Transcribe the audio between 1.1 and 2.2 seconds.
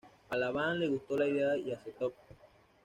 la idea y aceptó.